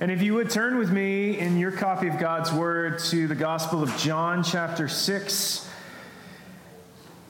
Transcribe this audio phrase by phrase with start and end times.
[0.00, 3.34] And if you would turn with me in your copy of God's Word to the
[3.34, 5.68] Gospel of John, chapter 6.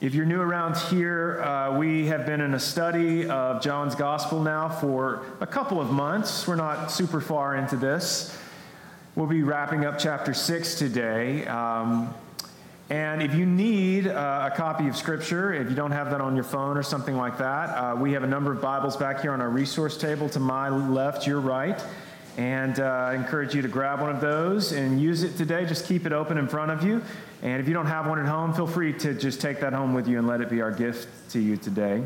[0.01, 4.43] If you're new around here, uh, we have been in a study of John's Gospel
[4.43, 6.47] now for a couple of months.
[6.47, 8.37] We're not super far into this.
[9.15, 11.47] We'll be wrapping up chapter 6 today.
[11.47, 12.13] Um,
[12.91, 16.35] and if you need uh, a copy of Scripture, if you don't have that on
[16.35, 19.31] your phone or something like that, uh, we have a number of Bibles back here
[19.31, 21.83] on our resource table to my left, your right.
[22.39, 25.65] And uh, I encourage you to grab one of those and use it today.
[25.65, 27.03] Just keep it open in front of you.
[27.41, 29.93] And if you don't have one at home, feel free to just take that home
[29.93, 32.01] with you and let it be our gift to you today.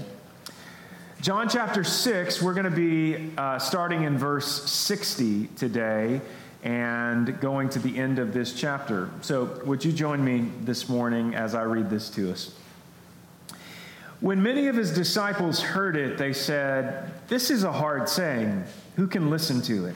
[1.22, 6.20] John chapter 6, we're going to be uh, starting in verse 60 today
[6.63, 9.11] and going to the end of this chapter.
[9.22, 12.55] So, would you join me this morning as I read this to us?
[14.20, 18.63] When many of his disciples heard it, they said, This is a hard saying.
[18.95, 19.95] Who can listen to it?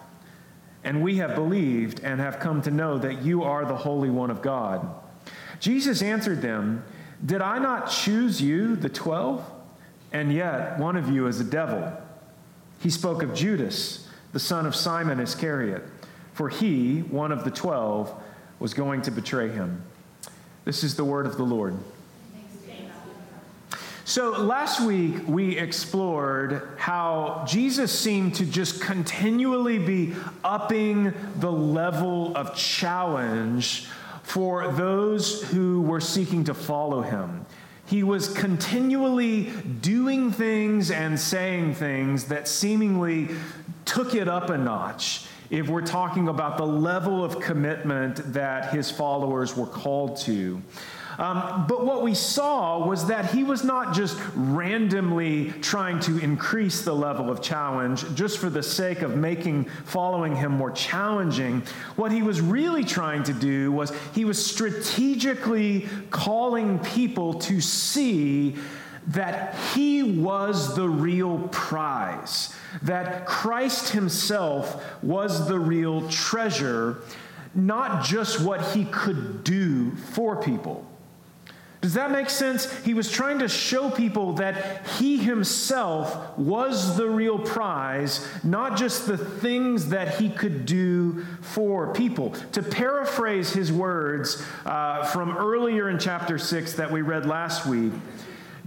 [0.83, 4.31] And we have believed and have come to know that you are the Holy One
[4.31, 4.87] of God.
[5.59, 6.83] Jesus answered them,
[7.23, 9.45] Did I not choose you, the twelve?
[10.11, 11.95] And yet one of you is a devil.
[12.79, 15.83] He spoke of Judas, the son of Simon Iscariot,
[16.33, 18.11] for he, one of the twelve,
[18.59, 19.83] was going to betray him.
[20.65, 21.77] This is the word of the Lord.
[24.03, 32.35] So, last week we explored how Jesus seemed to just continually be upping the level
[32.35, 33.87] of challenge
[34.23, 37.45] for those who were seeking to follow him.
[37.85, 39.51] He was continually
[39.81, 43.29] doing things and saying things that seemingly
[43.85, 48.89] took it up a notch if we're talking about the level of commitment that his
[48.89, 50.61] followers were called to.
[51.17, 56.81] Um, but what we saw was that he was not just randomly trying to increase
[56.81, 61.63] the level of challenge just for the sake of making following him more challenging.
[61.95, 68.55] What he was really trying to do was he was strategically calling people to see
[69.07, 77.01] that he was the real prize, that Christ himself was the real treasure,
[77.55, 80.85] not just what he could do for people.
[81.81, 82.71] Does that make sense?
[82.83, 89.07] He was trying to show people that he himself was the real prize, not just
[89.07, 92.35] the things that he could do for people.
[92.51, 97.93] To paraphrase his words uh, from earlier in chapter 6 that we read last week,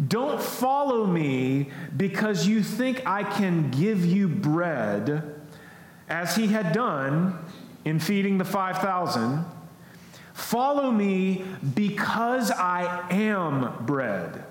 [0.09, 5.35] don't follow me because you think I can give you bread,
[6.09, 7.39] as he had done
[7.85, 9.45] in feeding the 5,000
[10.35, 14.45] Follow me because I am bread.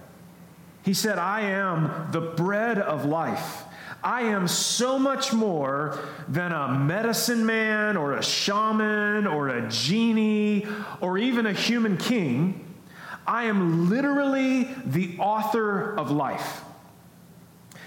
[0.84, 3.64] He said, I am the bread of life.
[4.02, 10.68] I am so much more than a medicine man or a shaman or a genie
[11.02, 12.66] or even a human king.
[13.28, 16.64] I am literally the author of life.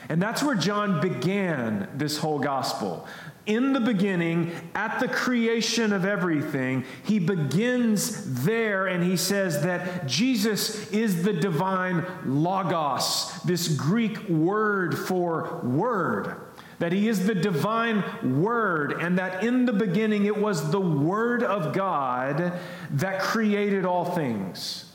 [0.09, 3.09] And that's where John began this whole gospel
[3.47, 10.07] in the beginning, at the creation of everything, he begins there and he says that
[10.07, 16.41] Jesus is the divine logos, this Greek word for word.
[16.79, 18.05] That he is the divine
[18.43, 22.53] word, and that in the beginning it was the word of God
[22.91, 24.93] that created all things.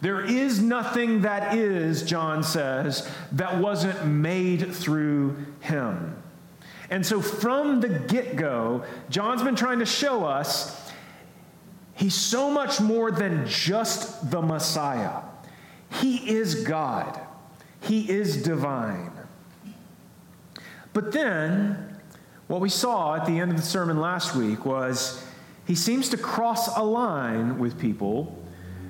[0.00, 6.19] There is nothing that is, John says, that wasn't made through him.
[6.90, 10.90] And so from the get go, John's been trying to show us
[11.94, 15.22] he's so much more than just the Messiah.
[16.00, 17.18] He is God,
[17.80, 19.12] he is divine.
[20.92, 22.00] But then,
[22.48, 25.24] what we saw at the end of the sermon last week was
[25.66, 28.36] he seems to cross a line with people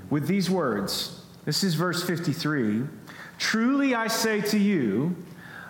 [0.08, 1.22] with these words.
[1.44, 2.84] This is verse 53
[3.38, 5.16] Truly I say to you,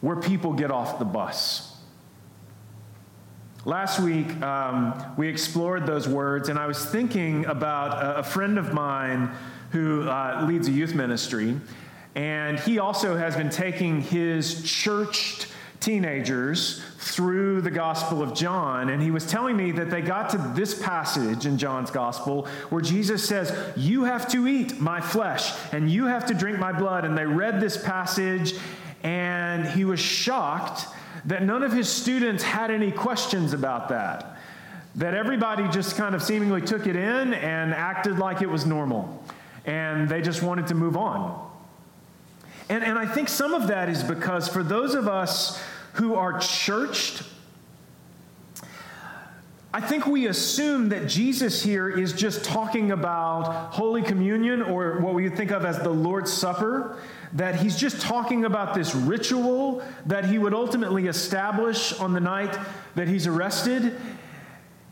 [0.00, 1.76] where people get off the bus.
[3.64, 8.58] Last week, um, we explored those words, and I was thinking about a, a friend
[8.58, 9.30] of mine
[9.72, 11.56] who uh, leads a youth ministry,
[12.14, 15.48] and he also has been taking his churched
[15.80, 20.52] teenagers through the Gospel of John, and he was telling me that they got to
[20.54, 25.90] this passage in John's Gospel where Jesus says, You have to eat my flesh and
[25.90, 27.04] you have to drink my blood.
[27.04, 28.54] And they read this passage,
[29.06, 30.88] and he was shocked
[31.26, 34.36] that none of his students had any questions about that.
[34.96, 39.22] That everybody just kind of seemingly took it in and acted like it was normal.
[39.64, 41.48] And they just wanted to move on.
[42.68, 45.62] And, and I think some of that is because for those of us
[45.92, 47.22] who are churched,
[49.76, 55.12] I think we assume that Jesus here is just talking about Holy Communion or what
[55.12, 56.98] we think of as the Lord's Supper
[57.34, 62.58] that he's just talking about this ritual that he would ultimately establish on the night
[62.94, 64.00] that he's arrested,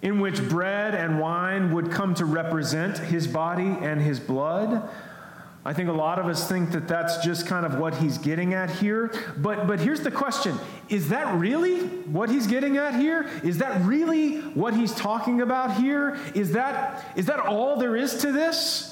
[0.03, 4.87] in which bread and wine would come to represent his body and his blood.
[5.67, 8.53] I think a lot of us think that that's just kind of what he's getting
[8.53, 9.15] at here.
[9.39, 10.59] But, but here's the question
[10.91, 13.29] Is that really what he's getting at here?
[13.43, 16.19] Is that really what he's talking about here?
[16.35, 18.91] Is that, is that all there is to this?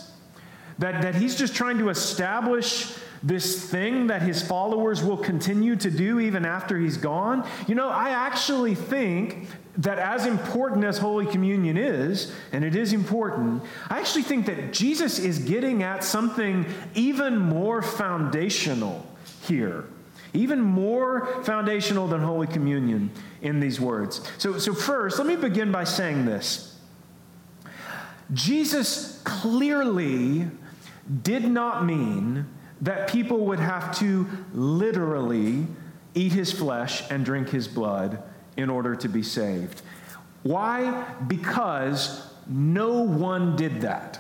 [0.78, 5.90] That, that he's just trying to establish this thing that his followers will continue to
[5.90, 7.46] do even after he's gone.
[7.68, 9.46] You know, I actually think
[9.78, 14.72] that as important as Holy Communion is, and it is important, I actually think that
[14.72, 19.06] Jesus is getting at something even more foundational
[19.42, 19.84] here.
[20.34, 23.10] Even more foundational than Holy Communion
[23.40, 24.20] in these words.
[24.38, 26.78] So, so first, let me begin by saying this.
[28.32, 30.48] Jesus clearly
[31.22, 32.46] did not mean
[32.80, 35.66] that people would have to literally
[36.14, 38.22] eat his flesh and drink his blood
[38.56, 39.82] in order to be saved.
[40.42, 41.04] Why?
[41.26, 44.18] Because no one did that.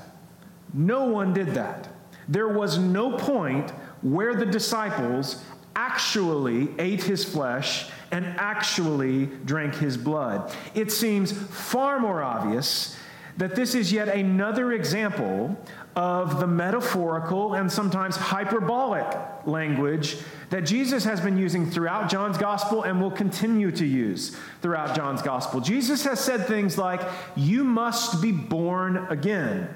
[0.72, 1.88] No one did that.
[2.28, 3.70] There was no point
[4.02, 5.44] where the disciples
[5.74, 10.54] actually ate his flesh and actually drank his blood.
[10.74, 12.96] It seems far more obvious
[13.38, 15.56] that this is yet another example
[15.96, 19.06] of the metaphorical and sometimes hyperbolic
[19.46, 20.18] language
[20.50, 25.22] that Jesus has been using throughout John's gospel and will continue to use throughout John's
[25.22, 25.60] gospel.
[25.60, 27.00] Jesus has said things like,
[27.36, 29.68] You must be born again.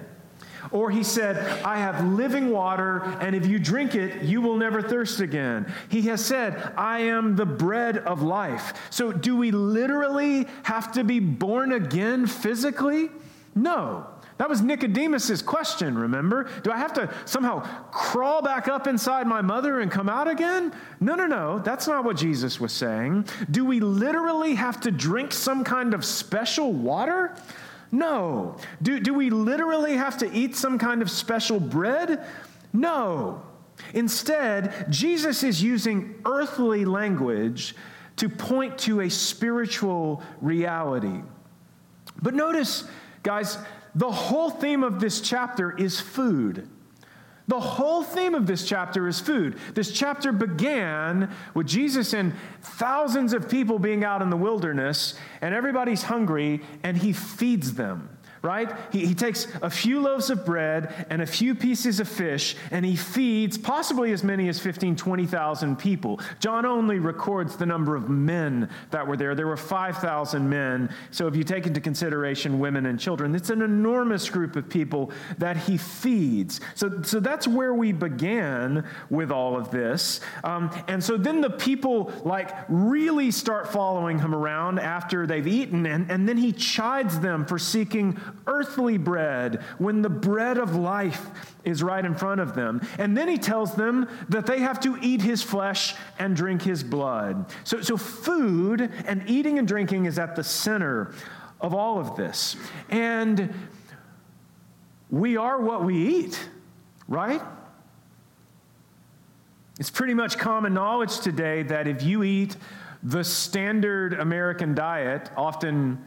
[0.70, 4.82] Or he said, I have living water, and if you drink it, you will never
[4.82, 5.72] thirst again.
[5.88, 8.74] He has said, I am the bread of life.
[8.90, 13.10] So, do we literally have to be born again physically?
[13.54, 14.06] No.
[14.38, 16.48] That was Nicodemus's question, remember?
[16.62, 20.74] Do I have to somehow crawl back up inside my mother and come out again?
[21.00, 21.58] No, no, no.
[21.60, 23.26] That's not what Jesus was saying.
[23.50, 27.34] Do we literally have to drink some kind of special water?
[27.90, 28.56] No.
[28.82, 32.26] Do, do we literally have to eat some kind of special bread?
[32.74, 33.42] No.
[33.94, 37.74] Instead, Jesus is using earthly language
[38.16, 41.22] to point to a spiritual reality.
[42.20, 42.84] But notice,
[43.22, 43.58] guys,
[43.96, 46.68] the whole theme of this chapter is food.
[47.48, 49.56] The whole theme of this chapter is food.
[49.74, 55.54] This chapter began with Jesus and thousands of people being out in the wilderness, and
[55.54, 58.10] everybody's hungry, and he feeds them
[58.46, 58.72] right?
[58.92, 62.86] He, he takes a few loaves of bread and a few pieces of fish, and
[62.86, 66.20] he feeds possibly as many as 15, 20,000 people.
[66.38, 69.34] John only records the number of men that were there.
[69.34, 70.94] There were 5,000 men.
[71.10, 75.10] So if you take into consideration women and children, it's an enormous group of people
[75.38, 76.60] that he feeds.
[76.76, 80.20] So, so that's where we began with all of this.
[80.44, 85.86] Um, and so then the people like really start following him around after they've eaten,
[85.86, 91.26] and, and then he chides them for seeking earthly bread when the bread of life
[91.64, 92.80] is right in front of them.
[92.98, 96.82] And then he tells them that they have to eat his flesh and drink his
[96.82, 97.46] blood.
[97.64, 101.12] So, so food and eating and drinking is at the center
[101.60, 102.56] of all of this.
[102.90, 103.52] And
[105.10, 106.48] we are what we eat,
[107.08, 107.42] right?
[109.78, 112.56] It's pretty much common knowledge today that if you eat
[113.02, 116.02] the standard American diet, often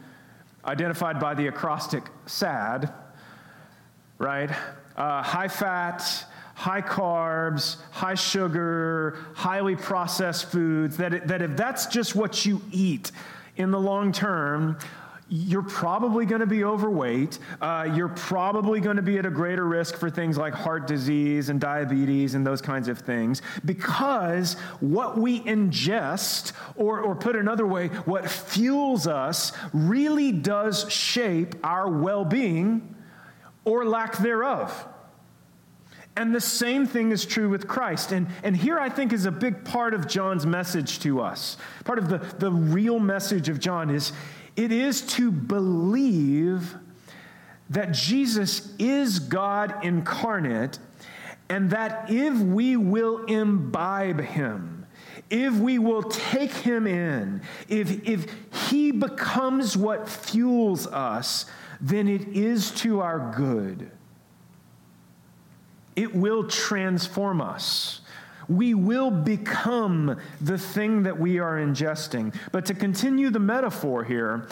[0.64, 2.92] identified by the acrostic SAD,
[4.18, 4.50] right?
[4.96, 12.14] Uh, high fat, high carbs, high sugar, highly processed foods, that, that if that's just
[12.14, 13.10] what you eat
[13.56, 14.76] in the long term,
[15.32, 17.38] you're probably going to be overweight.
[17.60, 21.48] Uh, you're probably going to be at a greater risk for things like heart disease
[21.48, 27.64] and diabetes and those kinds of things because what we ingest, or, or put another
[27.64, 32.96] way, what fuels us, really does shape our well being
[33.64, 34.88] or lack thereof.
[36.16, 38.10] And the same thing is true with Christ.
[38.10, 41.56] And, and here I think is a big part of John's message to us.
[41.84, 44.12] Part of the, the real message of John is
[44.56, 46.74] it is to believe
[47.70, 50.78] that Jesus is God incarnate
[51.48, 54.86] and that if we will imbibe him,
[55.30, 58.34] if we will take him in, if, if
[58.68, 61.46] he becomes what fuels us,
[61.80, 63.90] then it is to our good.
[65.96, 68.00] It will transform us
[68.50, 72.34] we will become the thing that we are ingesting.
[72.50, 74.48] But to continue the metaphor here,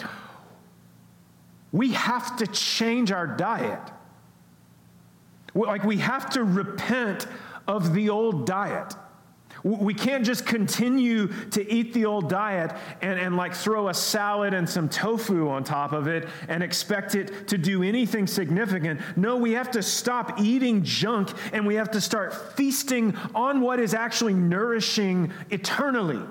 [1.73, 3.81] we have to change our diet.
[5.53, 7.27] Like we have to repent
[7.67, 8.95] of the old diet.
[9.63, 14.53] We can't just continue to eat the old diet and, and like throw a salad
[14.53, 19.01] and some tofu on top of it and expect it to do anything significant.
[19.17, 23.79] No, we have to stop eating junk and we have to start feasting on what
[23.79, 26.21] is actually nourishing eternally.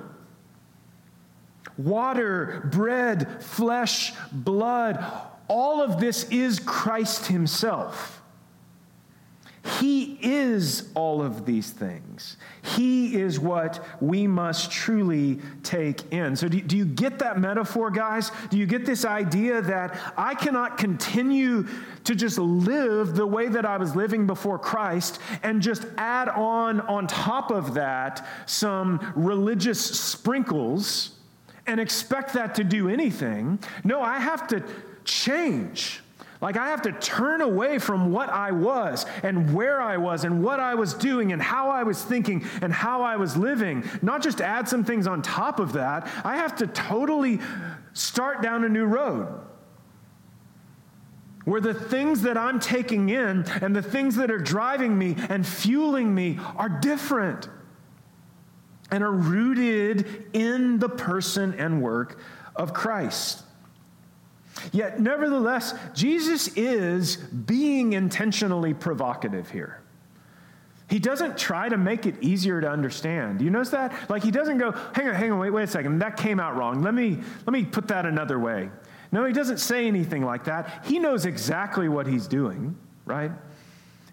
[1.76, 5.04] Water, bread, flesh, blood,
[5.48, 8.17] all of this is Christ Himself.
[9.68, 12.38] He is all of these things.
[12.62, 16.36] He is what we must truly take in.
[16.36, 18.32] So, do, do, you get that metaphor, guys?
[18.50, 21.66] Do you get this idea that I cannot continue
[22.04, 26.80] to just live the way that I was living before Christ and just add on,
[26.82, 31.10] on top of that, some religious sprinkles
[31.66, 33.58] and expect that to do anything?
[33.84, 34.64] No, I have to
[35.04, 36.00] change.
[36.40, 40.42] Like, I have to turn away from what I was and where I was and
[40.42, 43.82] what I was doing and how I was thinking and how I was living.
[44.02, 46.08] Not just add some things on top of that.
[46.24, 47.40] I have to totally
[47.92, 49.26] start down a new road
[51.44, 55.46] where the things that I'm taking in and the things that are driving me and
[55.46, 57.48] fueling me are different
[58.90, 62.20] and are rooted in the person and work
[62.54, 63.42] of Christ.
[64.72, 69.80] Yet, nevertheless, Jesus is being intentionally provocative here.
[70.88, 73.42] He doesn't try to make it easier to understand.
[73.42, 73.92] You notice that?
[74.08, 75.98] Like he doesn't go, hang on, hang on, wait, wait a second.
[75.98, 76.82] That came out wrong.
[76.82, 78.70] Let me let me put that another way.
[79.12, 80.84] No, he doesn't say anything like that.
[80.86, 83.32] He knows exactly what he's doing, right?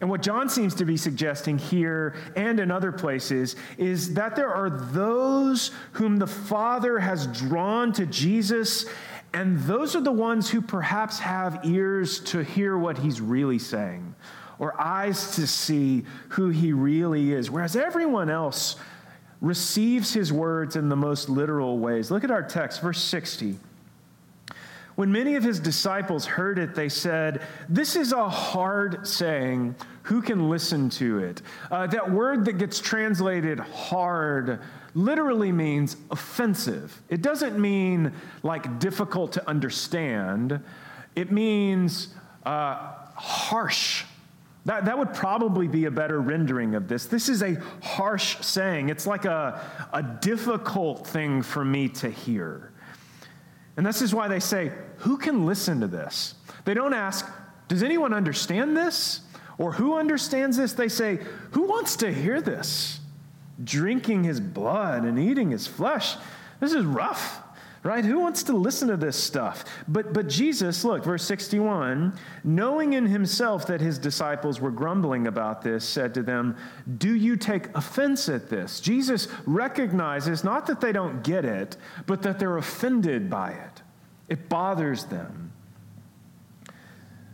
[0.02, 4.54] And what John seems to be suggesting here and in other places is that there
[4.54, 8.86] are those whom the Father has drawn to Jesus
[9.36, 14.15] and those are the ones who perhaps have ears to hear what he's really saying
[14.60, 18.77] or eyes to see who he really is, whereas everyone else
[19.42, 22.10] receives his words in the most literal ways.
[22.10, 23.58] Look at our text, verse 60.
[24.96, 29.75] When many of his disciples heard it, they said, This is a hard saying.
[30.04, 31.42] Who can listen to it?
[31.70, 34.62] Uh, that word that gets translated hard
[34.96, 37.02] literally means offensive.
[37.10, 40.62] It doesn't mean like difficult to understand,
[41.16, 42.14] it means
[42.46, 44.06] uh, harsh.
[44.66, 47.06] That, that would probably be a better rendering of this.
[47.06, 48.90] This is a harsh saying.
[48.90, 49.62] It's like a,
[49.94, 52.72] a difficult thing for me to hear.
[53.78, 56.34] And this is why they say, Who can listen to this?
[56.64, 57.30] They don't ask,
[57.68, 59.22] Does anyone understand this?
[59.58, 60.74] Or who understands this?
[60.74, 61.20] They say,
[61.52, 63.00] Who wants to hear this?
[63.63, 66.15] Drinking his blood and eating his flesh.
[66.59, 67.41] This is rough,
[67.83, 68.03] right?
[68.03, 69.65] Who wants to listen to this stuff?
[69.88, 75.62] But, but Jesus, look, verse 61, knowing in himself that his disciples were grumbling about
[75.62, 76.57] this, said to them,
[76.97, 78.79] Do you take offense at this?
[78.79, 83.81] Jesus recognizes not that they don't get it, but that they're offended by it.
[84.27, 85.51] It bothers them.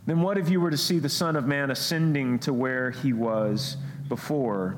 [0.04, 3.12] Then what if you were to see the Son of Man ascending to where he
[3.12, 3.76] was
[4.08, 4.76] before?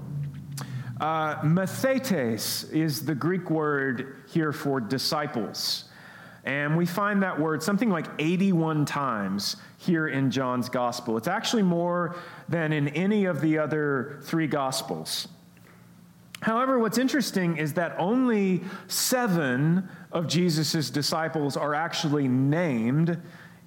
[1.01, 5.85] Uh, mathetes is the Greek word here for disciples.
[6.45, 11.17] And we find that word something like 81 times here in John's gospel.
[11.17, 12.17] It's actually more
[12.49, 15.27] than in any of the other three gospels.
[16.43, 23.21] However, what's interesting is that only seven of Jesus' disciples are actually named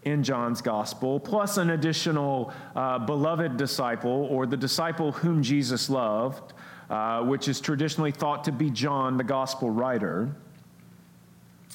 [0.04, 6.54] in John's gospel, plus an additional uh, beloved disciple or the disciple whom Jesus loved,
[6.90, 10.30] uh, which is traditionally thought to be John, the gospel writer.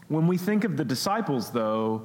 [0.08, 2.04] When we think of the disciples, though,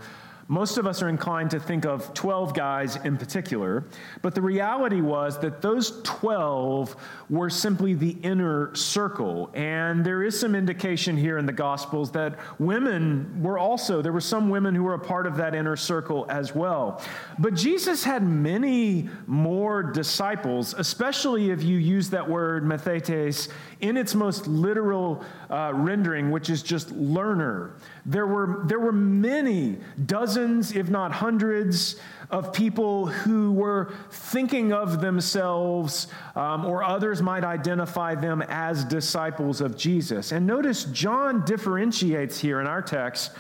[0.50, 3.84] most of us are inclined to think of 12 guys in particular,
[4.22, 6.96] but the reality was that those 12
[7.30, 9.50] were simply the inner circle.
[9.54, 14.22] And there is some indication here in the Gospels that women were also, there were
[14.22, 17.02] some women who were a part of that inner circle as well.
[17.38, 23.50] But Jesus had many more disciples, especially if you use that word mathetes
[23.82, 27.76] in its most literal uh, rendering, which is just learner.
[28.06, 35.00] There were, there were many, dozens, if not hundreds, of people who were thinking of
[35.00, 40.32] themselves, um, or others might identify them as disciples of Jesus.
[40.32, 43.32] And notice John differentiates here in our text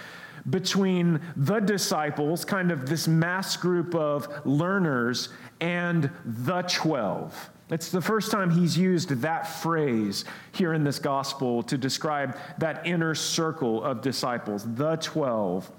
[0.49, 5.29] between the disciples, kind of this mass group of learners,
[5.59, 7.49] and the 12.
[7.69, 12.87] It's the first time he's used that phrase here in this gospel to describe that
[12.87, 15.69] inner circle of disciples, the 12.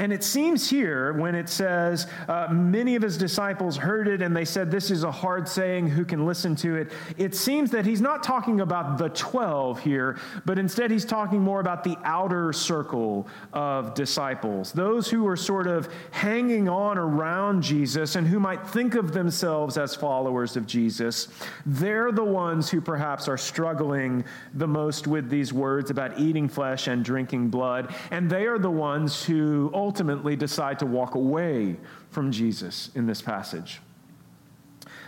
[0.00, 4.36] And it seems here when it says, uh, many of his disciples heard it and
[4.36, 6.90] they said, This is a hard saying, who can listen to it?
[7.16, 11.60] It seems that he's not talking about the 12 here, but instead he's talking more
[11.60, 18.16] about the outer circle of disciples, those who are sort of hanging on around Jesus
[18.16, 21.28] and who might think of themselves as followers of Jesus.
[21.66, 24.24] They're the ones who perhaps are struggling
[24.54, 27.94] the most with these words about eating flesh and drinking blood.
[28.10, 31.76] And they are the ones who ultimately decide to walk away
[32.10, 33.80] from Jesus in this passage.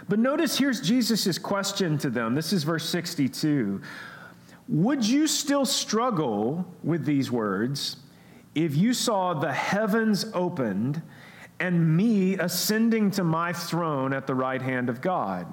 [0.07, 2.35] But notice here's Jesus' question to them.
[2.35, 3.81] This is verse 62.
[4.69, 7.97] Would you still struggle with these words
[8.55, 11.01] if you saw the heavens opened
[11.59, 15.47] and me ascending to my throne at the right hand of God?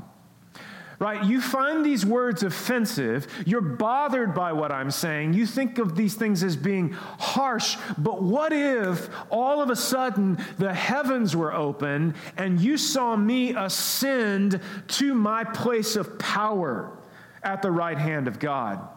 [1.00, 1.24] Right?
[1.24, 3.28] You find these words offensive.
[3.46, 5.34] You're bothered by what I'm saying.
[5.34, 7.78] You think of these things as being harsh.
[7.98, 13.56] But what if all of a sudden the heavens were open and you saw me
[13.56, 16.98] ascend to my place of power
[17.44, 18.88] at the right hand of God?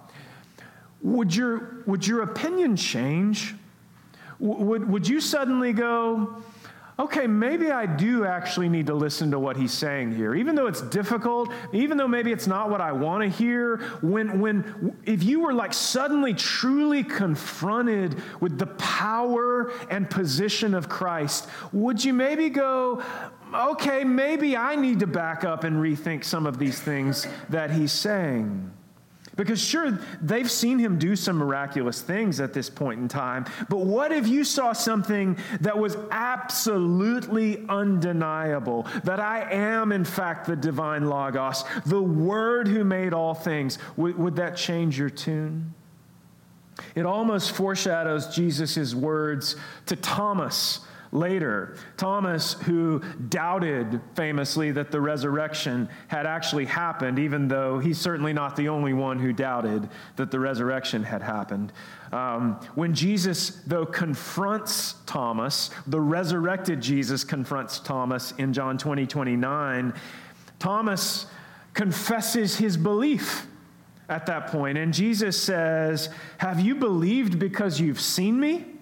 [1.02, 3.54] Would your, would your opinion change?
[4.38, 6.42] Would, would you suddenly go,
[6.98, 10.34] okay, maybe I do actually need to listen to what he's saying here.
[10.34, 14.40] Even though it's difficult, even though maybe it's not what I want to hear, when,
[14.40, 21.48] when, if you were like suddenly truly confronted with the power and position of Christ,
[21.72, 23.02] would you maybe go,
[23.54, 27.92] okay, maybe I need to back up and rethink some of these things that he's
[27.92, 28.72] saying?
[29.36, 33.80] Because sure, they've seen him do some miraculous things at this point in time, but
[33.80, 38.86] what if you saw something that was absolutely undeniable?
[39.04, 43.78] That I am, in fact, the divine Logos, the Word who made all things.
[43.98, 45.74] Would, would that change your tune?
[46.94, 50.80] It almost foreshadows Jesus' words to Thomas
[51.16, 51.76] later.
[51.96, 58.56] Thomas, who doubted famously that the resurrection had actually happened, even though he's certainly not
[58.56, 61.72] the only one who doubted that the resurrection had happened.
[62.12, 69.92] Um, when Jesus, though, confronts Thomas, the resurrected Jesus confronts Thomas in John 20, 29,
[70.58, 71.26] Thomas
[71.74, 73.46] confesses his belief
[74.08, 74.78] at that point.
[74.78, 78.75] And Jesus says, Have you believed because you've seen me?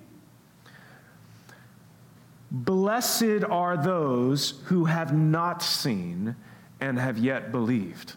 [2.55, 6.37] Blessed are those who have not seen
[6.81, 8.15] and have yet believed.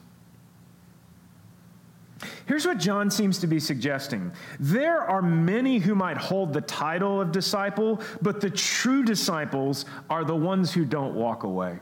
[2.45, 7.19] Here's what John seems to be suggesting there are many who might hold the title
[7.19, 11.80] of disciple, but the true disciples are the ones who don't walk away.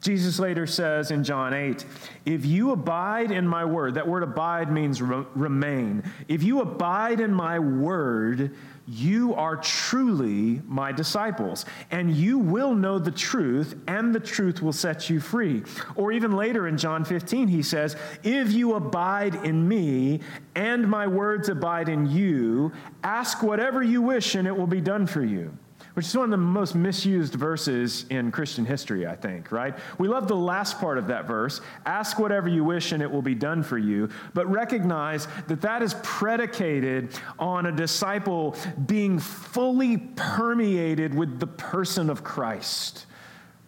[0.00, 1.84] Jesus later says in John 8,
[2.24, 6.04] If you abide in my word, that word abide means re- remain.
[6.28, 8.54] If you abide in my word,
[8.86, 14.72] you are truly my disciples, and you will know the truth, and the truth will
[14.72, 15.62] set you free.
[15.96, 20.20] Or even later in John 15, he says, If you abide in me,
[20.54, 22.72] and my words abide in you,
[23.02, 25.56] ask whatever you wish, and it will be done for you.
[25.96, 29.74] Which is one of the most misused verses in Christian history, I think, right?
[29.96, 33.22] We love the last part of that verse ask whatever you wish and it will
[33.22, 39.96] be done for you, but recognize that that is predicated on a disciple being fully
[39.96, 43.06] permeated with the person of Christ.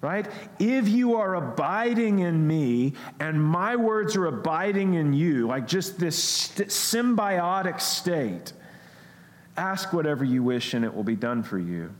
[0.02, 0.26] Right?
[0.58, 5.98] If you are abiding in me and my words are abiding in you, like just
[5.98, 8.52] this st- symbiotic state,
[9.56, 11.90] ask whatever you wish and it will be done for you.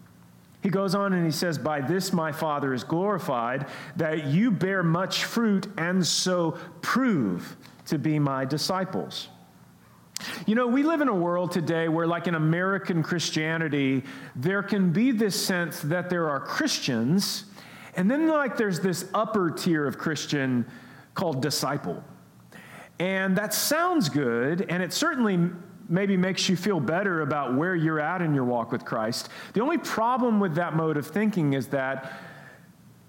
[0.69, 4.83] He goes on and he says, By this my Father is glorified, that you bear
[4.83, 9.29] much fruit and so prove to be my disciples.
[10.45, 14.05] You know, we live in a world today where, like in American Christianity,
[14.37, 17.47] there can be this sense that there are Christians,
[17.97, 20.67] and then, like, there's this upper tier of Christian
[21.15, 22.05] called disciple.
[22.99, 25.49] And that sounds good, and it certainly
[25.89, 29.29] maybe makes you feel better about where you're at in your walk with Christ.
[29.55, 32.13] The only problem with that mode of thinking is that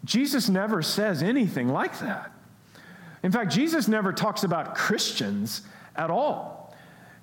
[0.06, 2.32] Jesus never says anything like that.
[3.22, 5.62] In fact, Jesus never talks about Christians
[5.96, 6.74] at all.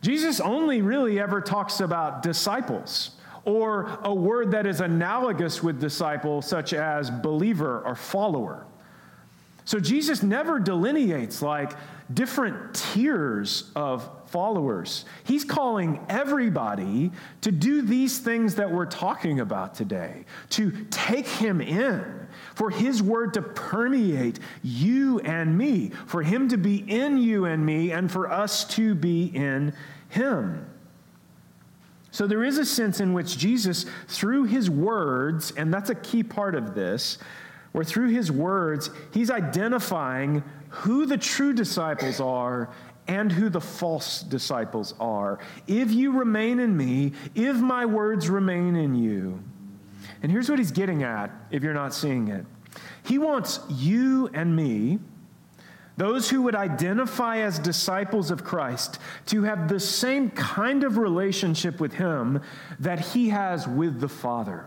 [0.02, 3.12] Jesus only really ever talks about disciples
[3.44, 8.66] or a word that is analogous with disciple, such as believer or follower.
[9.66, 11.72] So Jesus never delineates like
[12.14, 15.04] different tiers of followers.
[15.24, 21.60] He's calling everybody to do these things that we're talking about today, to take him
[21.60, 27.46] in, for his word to permeate you and me, for him to be in you
[27.46, 29.74] and me, and for us to be in
[30.10, 30.64] him.
[32.12, 36.22] So there is a sense in which Jesus, through his words, and that's a key
[36.22, 37.18] part of this,
[37.76, 42.70] where through his words, he's identifying who the true disciples are
[43.06, 45.38] and who the false disciples are.
[45.66, 49.44] If you remain in me, if my words remain in you.
[50.22, 52.46] And here's what he's getting at if you're not seeing it.
[53.02, 54.98] He wants you and me,
[55.98, 61.78] those who would identify as disciples of Christ, to have the same kind of relationship
[61.78, 62.40] with him
[62.80, 64.66] that he has with the Father.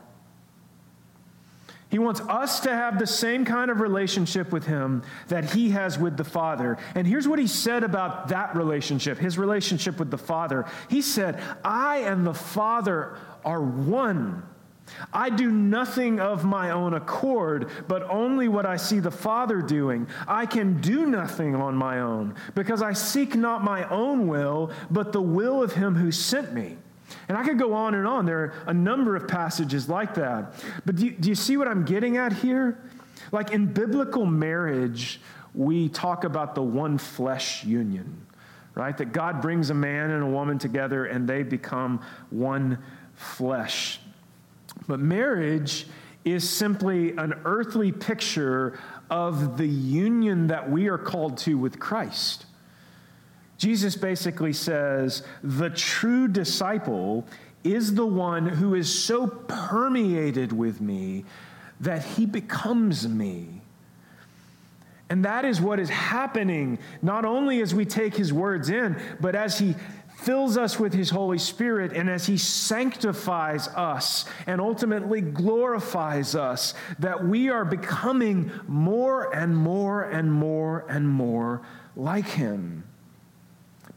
[1.89, 5.97] He wants us to have the same kind of relationship with Him that He has
[5.97, 6.77] with the Father.
[6.93, 10.65] And here's what He said about that relationship, His relationship with the Father.
[10.87, 14.43] He said, I and the Father are one.
[15.13, 20.07] I do nothing of my own accord, but only what I see the Father doing.
[20.27, 25.11] I can do nothing on my own, because I seek not my own will, but
[25.11, 26.77] the will of Him who sent me.
[27.27, 28.25] And I could go on and on.
[28.25, 30.53] There are a number of passages like that.
[30.85, 32.79] But do you, do you see what I'm getting at here?
[33.31, 35.21] Like in biblical marriage,
[35.53, 38.25] we talk about the one flesh union,
[38.75, 38.97] right?
[38.97, 42.79] That God brings a man and a woman together and they become one
[43.15, 43.99] flesh.
[44.87, 45.87] But marriage
[46.25, 52.45] is simply an earthly picture of the union that we are called to with Christ.
[53.59, 57.27] Jesus basically says the true disciple
[57.63, 61.25] is the one who is so permeated with me
[61.81, 63.61] that he becomes me.
[65.09, 69.35] And that is what is happening, not only as we take his words in, but
[69.35, 69.75] as he
[70.19, 76.73] fills us with his Holy Spirit and as he sanctifies us and ultimately glorifies us,
[76.99, 81.61] that we are becoming more and more and more and more
[81.97, 82.85] like him.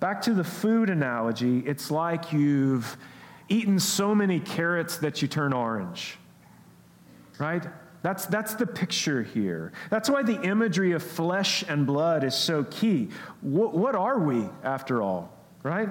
[0.03, 2.97] Back to the food analogy, it's like you've
[3.49, 6.19] eaten so many carrots that you turn orange,
[7.38, 7.65] right?
[8.03, 9.71] That's, that's the picture here.
[9.91, 13.11] That's why the imagery of flesh and blood is so key.
[13.43, 15.88] What, what are we, after all, right?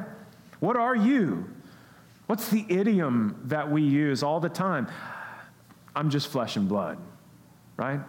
[0.60, 1.50] What are you?
[2.28, 4.90] What's the idiom that we use all the time?
[5.96, 6.98] I'm just flesh and blood,
[7.78, 8.02] right?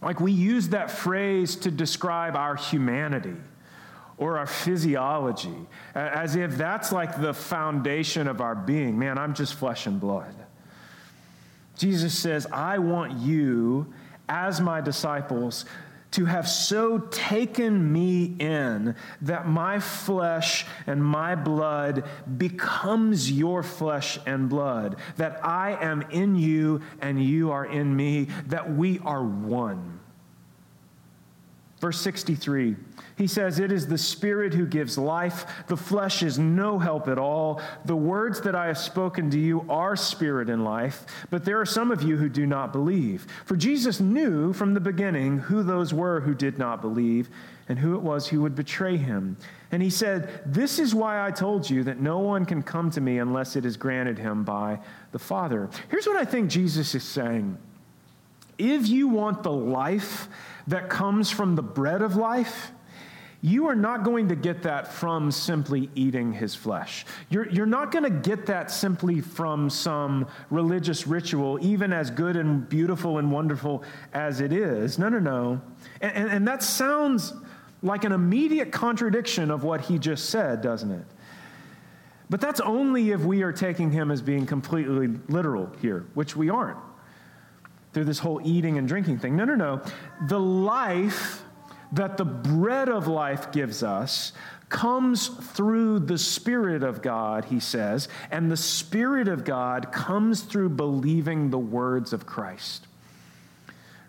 [0.00, 3.36] Like we use that phrase to describe our humanity
[4.20, 8.98] or our physiology, as if that's like the foundation of our being.
[8.98, 10.34] Man, I'm just flesh and blood.
[11.78, 13.92] Jesus says, I want you,
[14.28, 15.64] as my disciples,
[16.10, 22.04] to have so taken me in that my flesh and my blood
[22.36, 28.28] becomes your flesh and blood, that I am in you and you are in me,
[28.48, 29.99] that we are one.
[31.80, 32.76] Verse 63,
[33.16, 35.46] he says, It is the Spirit who gives life.
[35.66, 37.62] The flesh is no help at all.
[37.86, 41.66] The words that I have spoken to you are spirit and life, but there are
[41.66, 43.26] some of you who do not believe.
[43.46, 47.30] For Jesus knew from the beginning who those were who did not believe
[47.66, 49.38] and who it was who would betray him.
[49.72, 53.00] And he said, This is why I told you that no one can come to
[53.00, 54.80] me unless it is granted him by
[55.12, 55.70] the Father.
[55.88, 57.56] Here's what I think Jesus is saying
[58.58, 60.28] If you want the life,
[60.70, 62.70] that comes from the bread of life,
[63.42, 67.06] you are not going to get that from simply eating his flesh.
[67.28, 72.36] You're, you're not going to get that simply from some religious ritual, even as good
[72.36, 74.98] and beautiful and wonderful as it is.
[74.98, 75.60] No, no, no.
[76.00, 77.32] And, and, and that sounds
[77.82, 81.06] like an immediate contradiction of what he just said, doesn't it?
[82.28, 86.48] But that's only if we are taking him as being completely literal here, which we
[86.48, 86.78] aren't
[87.92, 89.36] through this whole eating and drinking thing.
[89.36, 89.82] No, no, no.
[90.28, 91.42] The life
[91.92, 94.32] that the bread of life gives us
[94.68, 100.68] comes through the Spirit of God, he says, and the Spirit of God comes through
[100.70, 102.86] believing the words of Christ.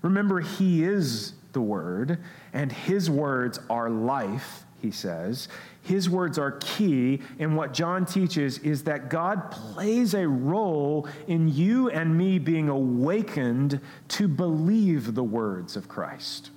[0.04, 2.20] Remember, he is the Word,
[2.54, 5.48] and his words are life, he says.
[5.84, 11.48] His words are key, and what John teaches is that God plays a role in
[11.48, 16.52] you and me being awakened to believe the words of Christ.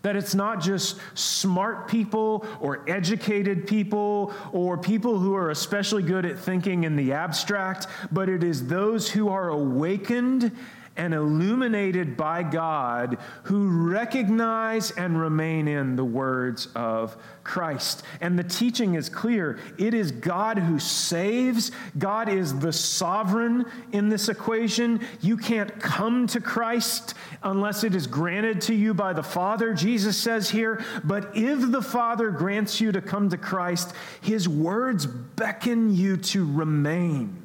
[0.00, 6.24] That it's not just smart people or educated people or people who are especially good
[6.24, 10.50] at thinking in the abstract, but it is those who are awakened
[10.96, 18.02] and illuminated by God who recognize and remain in the words of Christ.
[18.20, 24.08] And the teaching is clear it is God who saves, God is the sovereign in
[24.08, 25.00] this equation.
[25.20, 30.16] You can't come to Christ unless it is granted to you by the Father, Jesus
[30.16, 30.84] says here.
[31.04, 36.44] But if the Father grants you to come to Christ, his words beckon you to
[36.44, 37.41] remain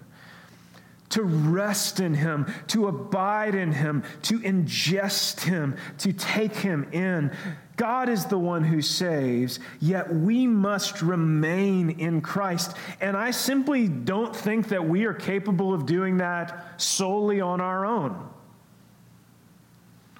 [1.10, 7.32] to rest in Him, to abide in Him, to ingest Him, to take Him in.
[7.78, 12.76] God is the one who saves, yet we must remain in Christ.
[13.00, 17.86] And I simply don't think that we are capable of doing that solely on our
[17.86, 18.30] own.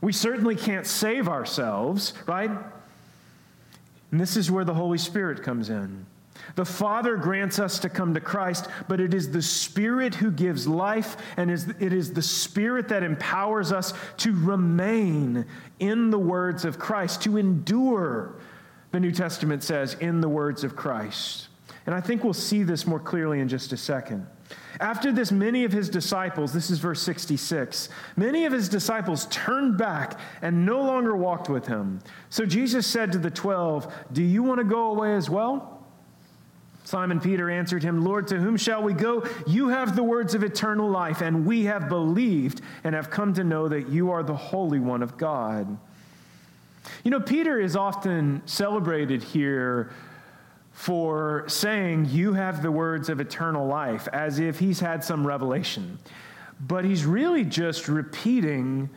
[0.02, 2.52] We certainly can't save ourselves, right?
[4.12, 6.06] And this is where the Holy Spirit comes in.
[6.56, 10.68] The Father grants us to come to Christ, but it is the Spirit who gives
[10.68, 15.46] life, and it is the Spirit that empowers us to remain
[15.80, 18.36] in the words of Christ, to endure,
[18.92, 21.48] the New Testament says, in the words of Christ.
[21.86, 24.28] And I think we'll see this more clearly in just a second.
[24.80, 29.78] After this, many of his disciples, this is verse 66, many of his disciples turned
[29.78, 32.00] back and no longer walked with him.
[32.30, 35.77] So Jesus said to the twelve, Do you want to go away as well?
[36.88, 39.28] Simon Peter answered him, Lord, to whom shall we go?
[39.46, 43.44] You have the words of eternal life, and we have believed and have come to
[43.44, 45.78] know that you are the Holy One of God.
[47.04, 49.92] You know, Peter is often celebrated here
[50.72, 56.00] for saying, You have the words of eternal life, as if he's had some revelation.
[56.62, 58.90] But he's really just repeating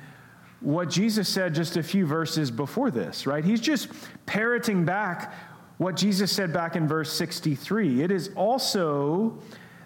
[0.60, 3.44] what Jesus said just a few verses before this, right?
[3.44, 3.88] He's just
[4.26, 5.34] parroting back
[5.80, 8.02] what Jesus said back in verse 63.
[8.02, 9.38] It is also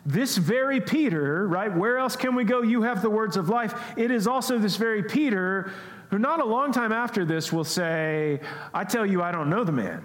[0.04, 1.72] this very Peter, right?
[1.72, 2.62] Where else can we go?
[2.62, 3.80] You have the words of life.
[3.96, 5.70] It is also this very Peter
[6.10, 8.40] who, not a long time after this, will say,
[8.74, 10.04] I tell you, I don't know the man.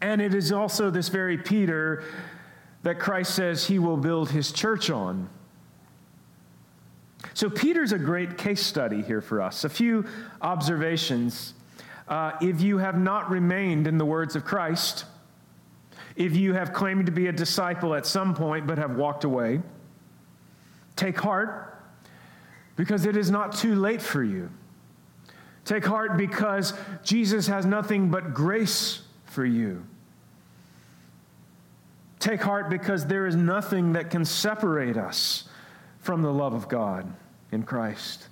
[0.00, 2.02] And it is also this very Peter
[2.82, 5.28] that Christ says he will build his church on.
[7.34, 9.64] So, Peter's a great case study here for us.
[9.64, 10.06] A few
[10.40, 11.52] observations
[12.08, 15.04] uh, if you have not remained in the words of Christ,
[16.16, 19.60] if you have claimed to be a disciple at some point but have walked away,
[20.96, 21.80] take heart
[22.76, 24.50] because it is not too late for you.
[25.64, 26.72] Take heart because
[27.04, 29.84] Jesus has nothing but grace for you.
[32.18, 35.48] Take heart because there is nothing that can separate us
[36.00, 37.12] from the love of God
[37.52, 38.28] in Christ.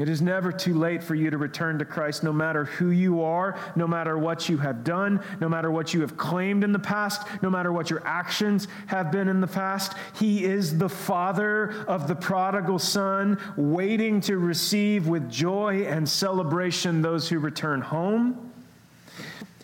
[0.00, 3.20] It is never too late for you to return to Christ, no matter who you
[3.20, 6.78] are, no matter what you have done, no matter what you have claimed in the
[6.78, 9.92] past, no matter what your actions have been in the past.
[10.14, 17.02] He is the Father of the prodigal Son, waiting to receive with joy and celebration
[17.02, 18.50] those who return home.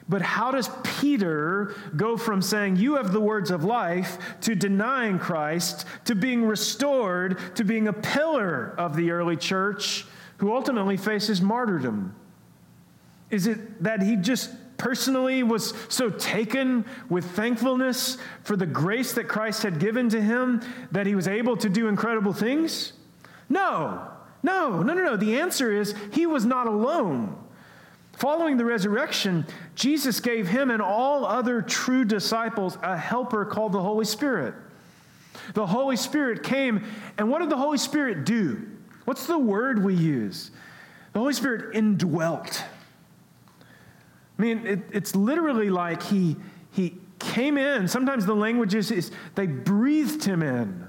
[0.07, 0.68] But how does
[1.01, 6.44] Peter go from saying, You have the words of life, to denying Christ, to being
[6.44, 10.05] restored, to being a pillar of the early church
[10.38, 12.14] who ultimately faces martyrdom?
[13.31, 19.27] Is it that he just personally was so taken with thankfulness for the grace that
[19.29, 22.92] Christ had given to him that he was able to do incredible things?
[23.49, 24.09] No,
[24.42, 25.16] no, no, no, no.
[25.16, 27.37] The answer is he was not alone.
[28.12, 33.83] Following the resurrection, Jesus gave him and all other true disciples a helper called the
[33.83, 34.55] Holy Spirit.
[35.53, 36.85] The Holy Spirit came,
[37.18, 38.66] and what did the Holy Spirit do?
[39.07, 40.51] What's the word we use?
[41.12, 42.62] The Holy Spirit indwelt.
[44.38, 46.37] I mean, it, it's literally like he,
[46.73, 47.88] he came in.
[47.88, 50.87] Sometimes the language is, is they breathed him in.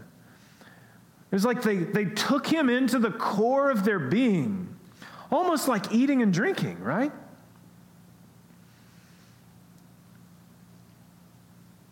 [1.31, 4.75] It was like they, they took him into the core of their being,
[5.31, 7.11] almost like eating and drinking, right?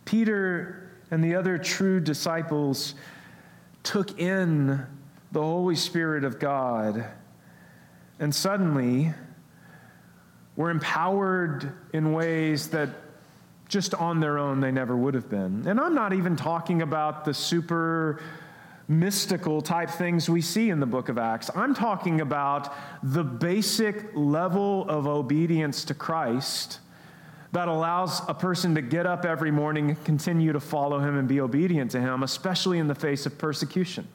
[0.05, 2.95] Peter and the other true disciples
[3.83, 4.85] took in
[5.35, 7.05] the Holy Spirit of God,
[8.21, 9.13] and suddenly,
[10.55, 12.87] were empowered in ways that
[13.67, 15.67] just on their own they never would have been.
[15.67, 18.21] And I'm not even talking about the super
[18.87, 21.51] mystical type things we see in the book of Acts.
[21.53, 26.79] I'm talking about the basic level of obedience to Christ
[27.51, 31.27] that allows a person to get up every morning and continue to follow him and
[31.27, 34.07] be obedient to him, especially in the face of persecution.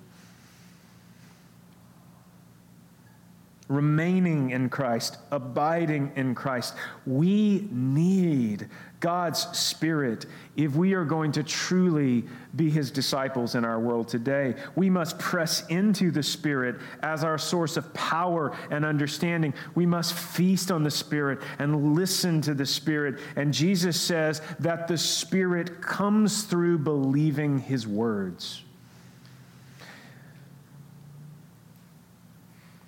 [3.70, 6.74] Remaining in Christ, abiding in Christ.
[7.06, 12.24] We need God's Spirit if we are going to truly
[12.56, 14.56] be His disciples in our world today.
[14.74, 19.54] We must press into the Spirit as our source of power and understanding.
[19.76, 23.20] We must feast on the Spirit and listen to the Spirit.
[23.36, 28.64] And Jesus says that the Spirit comes through believing His words.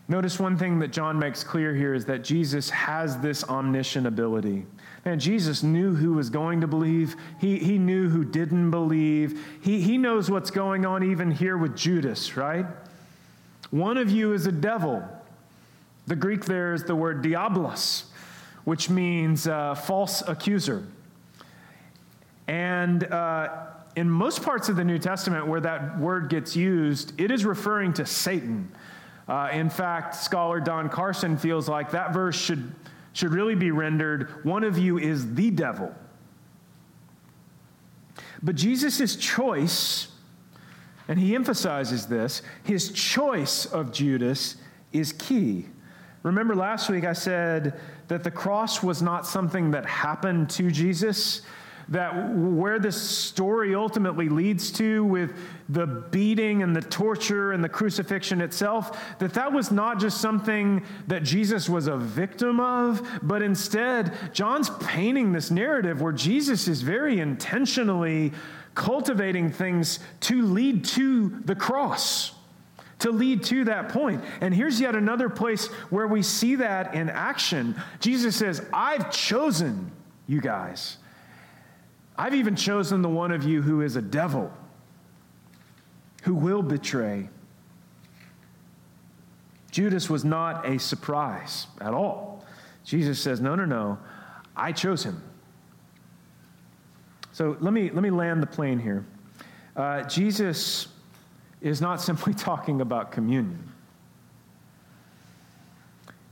[0.09, 4.67] Notice one thing that John makes clear here is that Jesus has this omniscient ability.
[5.05, 7.17] Man, Jesus knew who was going to believe.
[7.41, 9.45] He, he knew who didn't believe.
[9.63, 12.67] He, he knows what's going on even here with Judas, right?
[13.71, 15.03] One of you is a devil.
[16.07, 18.05] The Greek there is the word diabolos,
[18.65, 20.87] which means uh, false accuser.
[22.49, 27.31] And uh, in most parts of the New Testament where that word gets used, it
[27.31, 28.71] is referring to Satan.
[29.29, 32.73] Uh, in fact, scholar Don Carson feels like that verse should,
[33.13, 35.95] should really be rendered one of you is the devil.
[38.43, 40.09] But Jesus' choice,
[41.07, 44.57] and he emphasizes this, his choice of Judas
[44.93, 45.67] is key.
[46.23, 51.43] Remember last week I said that the cross was not something that happened to Jesus,
[51.93, 55.37] that where this story ultimately leads to with
[55.69, 60.83] the beating and the torture and the crucifixion itself that that was not just something
[61.07, 66.81] that Jesus was a victim of but instead John's painting this narrative where Jesus is
[66.81, 68.33] very intentionally
[68.75, 72.33] cultivating things to lead to the cross
[73.01, 74.23] to lead to that point.
[74.41, 77.75] And here's yet another place where we see that in action.
[77.99, 79.91] Jesus says, I've chosen
[80.29, 80.99] you guys.
[82.17, 84.53] I've even chosen the one of you who is a devil,
[86.25, 87.29] who will betray.
[89.71, 92.45] Judas was not a surprise at all.
[92.85, 93.99] Jesus says, No, no, no,
[94.57, 95.23] I chose him.
[97.33, 99.07] So let me, let me land the plane here.
[99.75, 100.89] Uh, Jesus
[101.63, 103.73] is not simply talking about communion.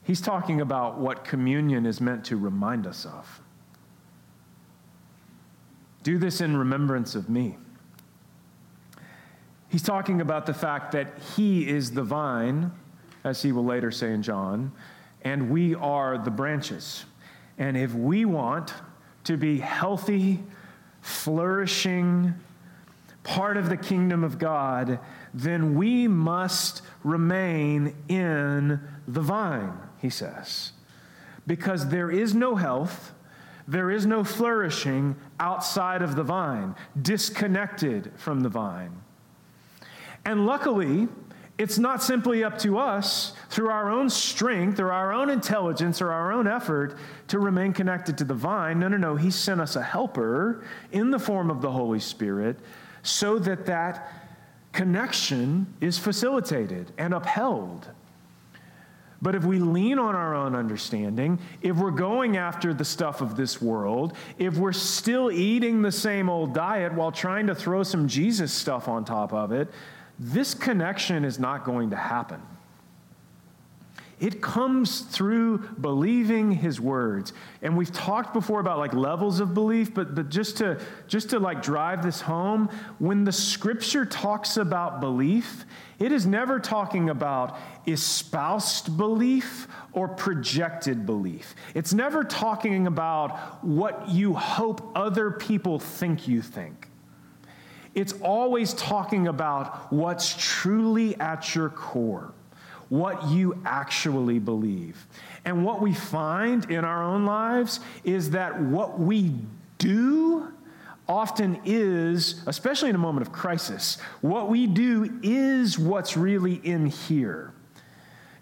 [0.02, 3.40] He's talking about what communion is meant to remind us of.
[6.02, 7.56] Do this in remembrance of me.
[9.68, 12.72] He's talking about the fact that he is the vine,
[13.22, 14.72] as he will later say in John,
[15.22, 17.04] and we are the branches.
[17.58, 18.74] And if we want
[19.24, 20.42] to be healthy,
[21.02, 22.34] flourishing,
[23.22, 24.98] part of the kingdom of God,
[25.34, 30.72] then we must remain in the vine, he says.
[31.46, 33.12] Because there is no health
[33.70, 38.92] there is no flourishing outside of the vine, disconnected from the vine.
[40.24, 41.09] And luckily,
[41.59, 46.12] it's not simply up to us through our own strength or our own intelligence or
[46.12, 46.96] our own effort
[47.29, 48.79] to remain connected to the vine.
[48.79, 49.16] No, no, no.
[49.16, 52.59] He sent us a helper in the form of the Holy Spirit
[53.03, 54.11] so that that
[54.72, 57.88] connection is facilitated and upheld.
[59.22, 63.37] But if we lean on our own understanding, if we're going after the stuff of
[63.37, 68.08] this world, if we're still eating the same old diet while trying to throw some
[68.08, 69.68] Jesus stuff on top of it,
[70.18, 72.40] this connection is not going to happen.
[74.21, 77.33] It comes through believing his words.
[77.62, 81.38] And we've talked before about like levels of belief, but, but just to just to
[81.38, 82.68] like drive this home,
[82.98, 85.64] when the scripture talks about belief,
[85.98, 91.54] it is never talking about espoused belief or projected belief.
[91.75, 96.88] It's never talking about what you hope other people think you think.
[97.94, 102.35] It's always talking about what's truly at your core
[102.90, 105.06] what you actually believe.
[105.44, 109.32] And what we find in our own lives is that what we
[109.78, 110.52] do
[111.08, 116.86] often is, especially in a moment of crisis, what we do is what's really in
[116.86, 117.52] here.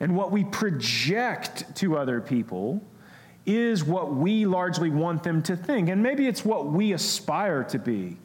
[0.00, 2.82] And what we project to other people
[3.46, 5.88] is what we largely want them to think.
[5.88, 8.16] And maybe it's what we aspire to be.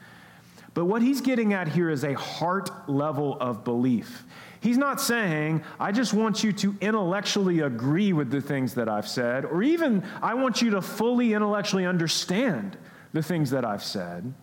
[0.74, 4.26] But what he's getting at here is a heart level of belief.
[4.64, 9.10] He's not saying, I just want you to intellectually agree with the things that I've
[9.10, 12.78] said, or even, I want you to fully intellectually understand
[13.12, 14.34] the things that I've said.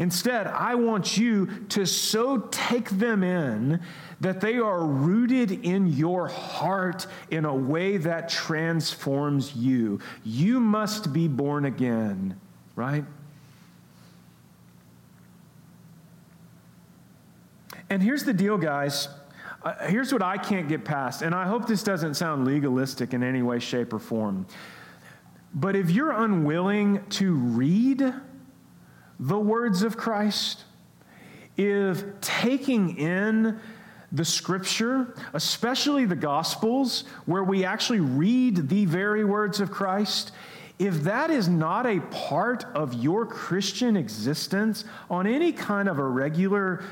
[0.00, 3.80] Instead, I want you to so take them in
[4.20, 10.00] that they are rooted in your heart in a way that transforms you.
[10.24, 12.40] You must be born again,
[12.74, 13.04] right?
[17.88, 19.06] And here's the deal, guys.
[19.66, 23.24] Uh, here's what I can't get past, and I hope this doesn't sound legalistic in
[23.24, 24.46] any way, shape, or form.
[25.54, 28.14] But if you're unwilling to read
[29.18, 30.62] the words of Christ,
[31.56, 33.58] if taking in
[34.12, 40.30] the scripture, especially the gospels, where we actually read the very words of Christ,
[40.78, 46.04] if that is not a part of your Christian existence on any kind of a
[46.04, 46.84] regular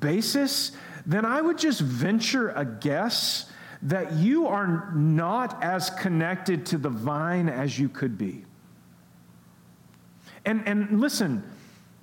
[0.00, 0.72] basis,
[1.06, 3.50] then I would just venture a guess
[3.82, 8.44] that you are not as connected to the vine as you could be.
[10.44, 11.42] And, and listen,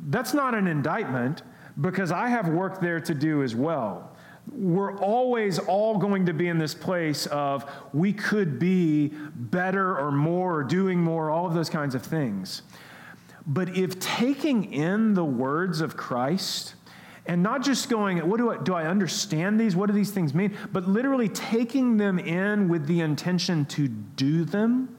[0.07, 1.43] that's not an indictment
[1.79, 4.11] because I have work there to do as well.
[4.51, 10.11] We're always all going to be in this place of we could be better or
[10.11, 12.63] more or doing more, all of those kinds of things.
[13.45, 16.75] But if taking in the words of Christ,
[17.29, 19.75] and not just going, what do I, do I understand these?
[19.75, 20.57] What do these things mean?
[20.73, 24.97] But literally taking them in with the intention to do them.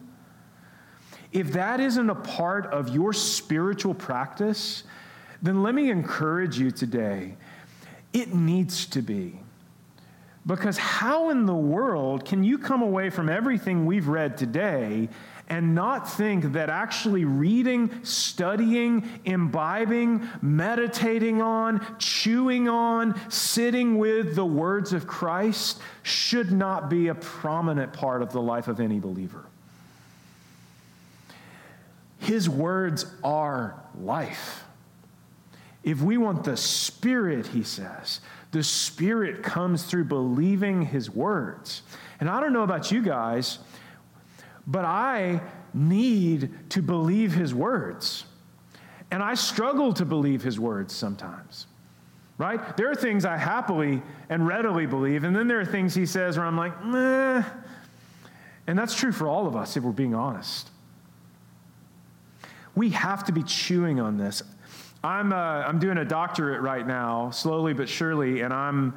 [1.33, 4.85] If that isn't a part of your spiritual practice,
[5.43, 7.37] then let me encourage you today.
[8.13, 9.41] It needs to be.
[10.47, 15.09] Because how in the world can you come away from everything we've read today
[15.51, 24.47] and not think that actually reading, studying, imbibing, meditating on, chewing on, sitting with the
[24.47, 29.45] words of Christ should not be a prominent part of the life of any believer.
[32.21, 34.63] His words are life.
[35.83, 38.21] If we want the Spirit, he says,
[38.53, 41.83] the Spirit comes through believing his words.
[42.21, 43.59] And I don't know about you guys.
[44.71, 45.41] But I
[45.75, 48.25] need to believe his words.
[49.11, 51.67] And I struggle to believe his words sometimes.
[52.39, 52.77] Right?
[52.77, 54.01] There are things I happily
[54.31, 57.43] and readily believe, and then there are things he says where I'm like, meh.
[58.69, 60.71] And that's true for all of us if we're being honest.
[62.77, 64.43] We have to be chewing on this.
[65.03, 68.95] I'm, uh, I'm doing a doctorate right now, slowly but surely, and I'm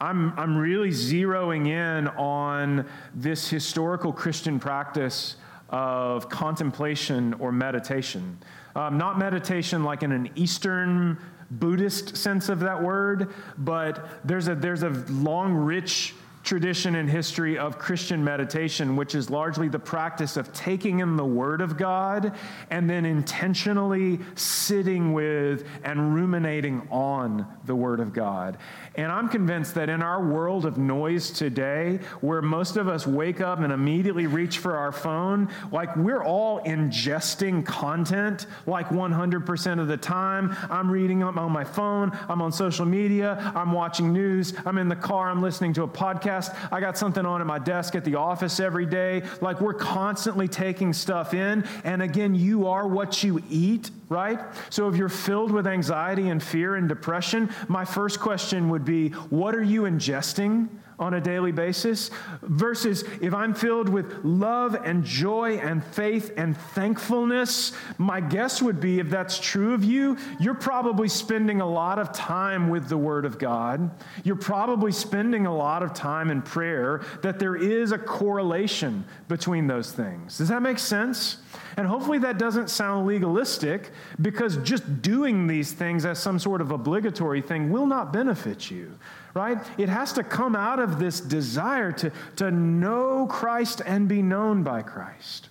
[0.00, 5.36] I'm, I'm really zeroing in on this historical Christian practice
[5.68, 8.38] of contemplation or meditation.
[8.74, 11.18] Um, not meditation like in an Eastern
[11.50, 17.58] Buddhist sense of that word, but there's a, there's a long, rich tradition and history
[17.58, 22.34] of Christian meditation, which is largely the practice of taking in the Word of God
[22.70, 28.56] and then intentionally sitting with and ruminating on the Word of God.
[28.94, 33.40] And I'm convinced that in our world of noise today, where most of us wake
[33.40, 39.88] up and immediately reach for our phone, like we're all ingesting content like 100% of
[39.88, 40.56] the time.
[40.70, 44.96] I'm reading on my phone, I'm on social media, I'm watching news, I'm in the
[44.96, 46.39] car, I'm listening to a podcast,
[46.70, 49.22] I got something on at my desk at the office every day.
[49.40, 51.64] Like we're constantly taking stuff in.
[51.84, 54.40] And again, you are what you eat right?
[54.70, 59.10] So if you're filled with anxiety and fear and depression, my first question would be
[59.10, 60.68] what are you ingesting
[61.00, 62.10] on a daily basis
[62.42, 67.72] versus if I'm filled with love and joy and faith and thankfulness.
[67.96, 72.12] My guess would be if that's true of you, you're probably spending a lot of
[72.12, 73.90] time with the Word of God.
[74.22, 79.66] You're probably spending a lot of time in prayer, that there is a correlation between
[79.66, 80.36] those things.
[80.36, 81.38] Does that make sense?
[81.76, 83.90] And hopefully that doesn't sound legalistic
[84.20, 88.98] because just doing these things as some sort of obligatory thing will not benefit you
[89.34, 89.58] right?
[89.78, 94.62] It has to come out of this desire to, to know Christ and be known
[94.62, 95.48] by Christ.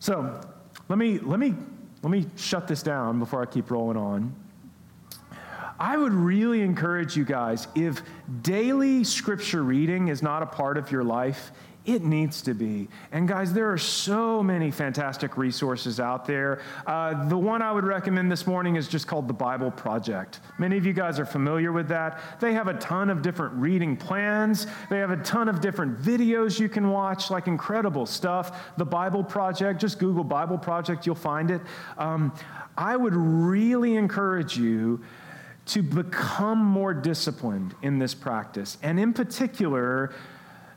[0.00, 0.40] So
[0.88, 1.54] let me, let, me,
[2.02, 4.34] let me shut this down before I keep rolling on.
[5.78, 8.02] I would really encourage you guys if
[8.42, 11.50] daily scripture reading is not a part of your life,
[11.86, 12.88] it needs to be.
[13.12, 16.62] And guys, there are so many fantastic resources out there.
[16.86, 20.40] Uh, the one I would recommend this morning is just called the Bible Project.
[20.58, 22.20] Many of you guys are familiar with that.
[22.40, 26.58] They have a ton of different reading plans, they have a ton of different videos
[26.58, 28.74] you can watch, like incredible stuff.
[28.78, 31.60] The Bible Project, just Google Bible Project, you'll find it.
[31.98, 32.32] Um,
[32.76, 35.00] I would really encourage you
[35.66, 38.76] to become more disciplined in this practice.
[38.82, 40.12] And in particular,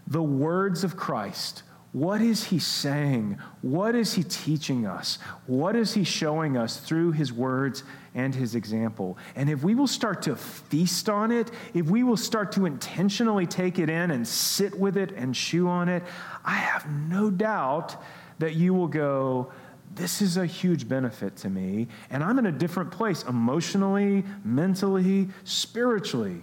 [0.08, 1.64] the words of Christ.
[1.94, 3.40] What is he saying?
[3.62, 5.20] What is he teaching us?
[5.48, 7.84] What is he showing us through his words
[8.14, 9.18] and his example?
[9.36, 13.48] And if we will start to feast on it, if we will start to intentionally
[13.48, 16.04] take it in and sit with it and chew on it,
[16.46, 17.96] I have no doubt
[18.40, 19.52] that you will go,
[19.96, 25.30] this is a huge benefit to me, and I'm in a different place emotionally, mentally,
[25.44, 26.42] spiritually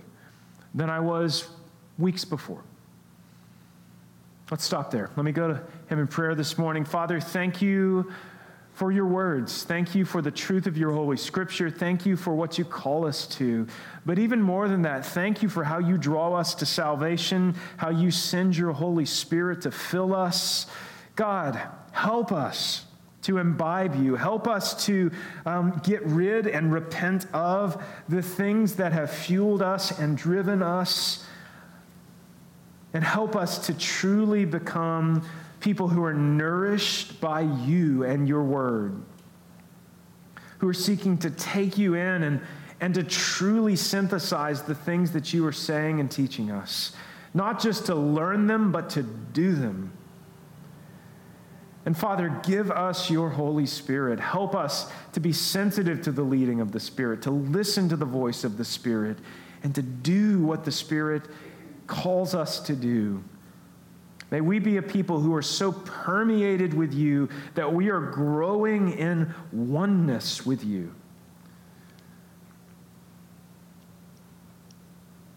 [0.75, 1.47] than I was
[1.99, 2.65] weeks before.
[4.55, 5.11] Let's stop there.
[5.17, 6.85] Let me go to Him in prayer this morning.
[6.85, 8.13] Father, thank you
[8.75, 9.65] for your words.
[9.65, 11.71] Thank you for the truth of your Holy Scripture.
[11.71, 13.67] Thank you for what you call us to.
[14.07, 17.91] But even more than that, thank you for how you draw us to salvation, how
[17.91, 20.69] you send your Holy Spirit to fill us.
[21.17, 22.87] God, help us
[23.23, 24.15] to imbibe you.
[24.15, 25.11] Help us to
[25.47, 31.24] um, get rid and repent of the things that have fueled us and driven us
[32.95, 35.27] and help us to truly become
[35.61, 39.03] people who are nourished by you and your word,
[40.59, 42.41] who are seeking to take you in and,
[42.81, 46.95] and to truly synthesize the things that you are saying and teaching us,
[47.35, 49.93] not just to learn them, but to do them.
[51.87, 54.19] And Father, give us your Holy Spirit.
[54.19, 58.07] Help us to be sensitive to the leading of the Spirit, to listen to the
[58.07, 59.19] voice of the Spirit,
[59.63, 61.23] and to do what the Spirit
[61.87, 63.23] calls us to do.
[64.31, 68.93] May we be a people who are so permeated with you that we are growing
[68.93, 70.93] in oneness with you.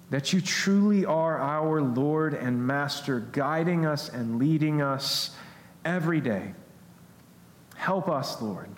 [0.09, 5.35] That you truly are our Lord and Master, guiding us and leading us
[5.83, 6.53] every day.
[7.75, 8.69] Help us, Lord.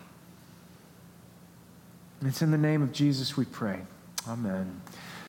[2.24, 3.80] It's in the name of Jesus we pray.
[4.28, 4.82] Amen.